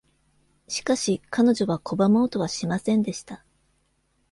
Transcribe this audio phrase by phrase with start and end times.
[0.67, 3.45] しかし彼女は拒もうとはしませんでした。